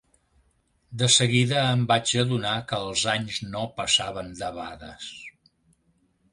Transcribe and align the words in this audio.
De 1.01 1.09
seguida 1.15 1.59
em 1.73 1.83
vaig 1.91 2.15
adonar 2.23 2.55
que 2.73 2.81
els 2.87 3.05
anys 3.15 3.39
no 3.53 3.63
passaven 3.79 4.35
debades. 4.43 5.09